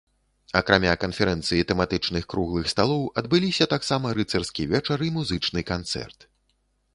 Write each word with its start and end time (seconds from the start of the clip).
Акрамя 0.59 0.93
канферэнцыі, 1.03 1.65
тэматычных 1.71 2.23
круглых 2.35 2.71
сталоў 2.73 3.03
адбыліся 3.23 3.69
таксама 3.75 4.15
рыцарскі 4.21 4.67
вечар 4.73 4.97
і 5.11 5.13
музычны 5.19 5.61
канцэрт. 5.71 6.19